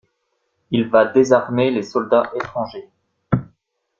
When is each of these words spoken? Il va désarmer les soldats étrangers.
Il 0.71 0.89
va 0.89 1.05
désarmer 1.05 1.69
les 1.69 1.83
soldats 1.83 2.31
étrangers. 2.33 2.89